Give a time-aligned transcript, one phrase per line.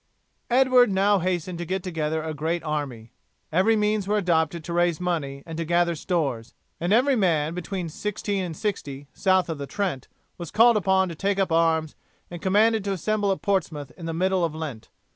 [0.49, 3.11] Edward now hastened to get together a great army.
[3.51, 7.87] Every means were adopted to raise money and to gather stores, and every man between
[7.87, 10.07] sixteen and sixty south of the Trent
[10.39, 11.95] was called upon to take up arms
[12.31, 14.89] and commanded to assemble at Portsmouth in the middle of Lent.